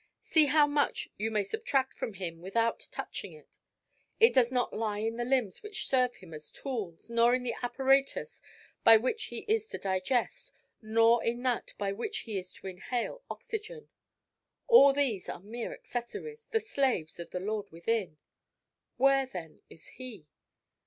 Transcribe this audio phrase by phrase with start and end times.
[0.23, 3.59] See how much you may subtract from him without touching it.
[4.19, 7.53] It does not lie in the limbs which serve him as tools, nor in the
[7.61, 8.41] apparatus
[8.83, 13.21] by which he is to digest, nor in that by which he is to inhale
[13.29, 13.89] oxygen.
[14.65, 18.17] All these are mere accessories, the slaves of the lord within.
[18.97, 20.25] Where, then, is he?